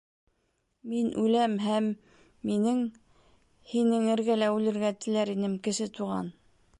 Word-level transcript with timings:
Мин 0.93 1.09
үләм 1.23 1.57
һәм 1.65 1.89
минең... 2.51 2.81
һинең 3.73 4.09
эргәлә 4.15 4.51
үлергә 4.57 4.93
теләр 5.05 5.33
инем, 5.39 5.59
Кесе 5.69 5.89
Туған. 5.99 6.33